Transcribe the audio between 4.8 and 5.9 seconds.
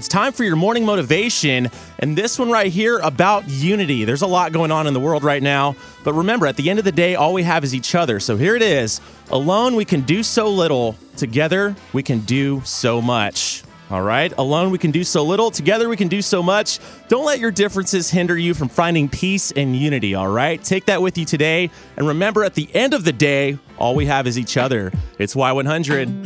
in the world right now,